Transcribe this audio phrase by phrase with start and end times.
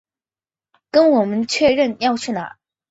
[0.89, 2.57] 跟我们确认要去哪